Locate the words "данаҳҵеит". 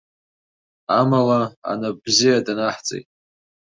2.45-3.07